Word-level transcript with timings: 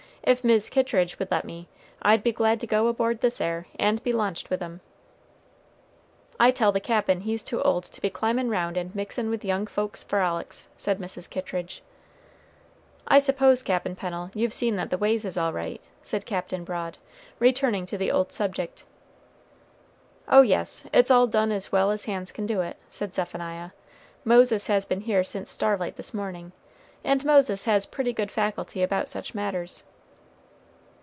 "If 0.23 0.43
Mis' 0.43 0.69
Kittridge 0.69 1.17
would 1.17 1.31
let 1.31 1.45
me, 1.45 1.67
I'd 2.03 2.21
be 2.21 2.31
glad 2.31 2.59
to 2.61 2.67
go 2.67 2.85
aboard 2.87 3.19
this 3.21 3.41
'ere, 3.41 3.65
and 3.79 4.01
be 4.03 4.13
launched 4.13 4.51
with 4.51 4.61
'em." 4.61 4.79
"I 6.39 6.51
tell 6.51 6.71
the 6.71 6.79
Cap'n 6.79 7.21
he's 7.21 7.43
too 7.43 7.59
old 7.63 7.85
to 7.85 7.99
be 7.99 8.11
climbin' 8.11 8.47
round 8.51 8.77
and 8.77 8.93
mixin' 8.93 9.31
with 9.31 9.43
young 9.43 9.65
folks' 9.65 10.03
frolics," 10.03 10.67
said 10.77 10.99
Mrs. 10.99 11.27
Kittridge. 11.27 11.81
"I 13.07 13.17
suppose, 13.17 13.63
Cap'n 13.63 13.95
Pennel, 13.95 14.29
you've 14.35 14.53
seen 14.53 14.75
that 14.75 14.91
the 14.91 14.97
ways 14.97 15.25
is 15.25 15.37
all 15.37 15.51
right," 15.51 15.81
said 16.03 16.27
Captain 16.27 16.63
Broad, 16.63 16.99
returning 17.39 17.87
to 17.87 17.97
the 17.97 18.11
old 18.11 18.31
subject. 18.31 18.85
"Oh 20.27 20.43
yes, 20.43 20.83
it's 20.93 21.09
all 21.11 21.25
done 21.25 21.51
as 21.51 21.71
well 21.71 21.89
as 21.89 22.05
hands 22.05 22.31
can 22.31 22.45
do 22.45 22.61
it," 22.61 22.77
said 22.89 23.15
Zephaniah. 23.15 23.71
"Moses 24.23 24.67
has 24.67 24.85
been 24.85 25.01
here 25.01 25.23
since 25.23 25.49
starlight 25.49 25.95
this 25.95 26.13
morning, 26.13 26.51
and 27.03 27.25
Moses 27.25 27.65
has 27.65 27.87
pretty 27.87 28.13
good 28.13 28.29
faculty 28.29 28.83
about 28.83 29.09
such 29.09 29.33
matters." 29.33 29.83